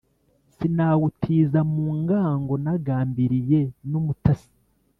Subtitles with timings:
[0.55, 4.51] Sinawutiza mu ngango nagambiliye n’umutasi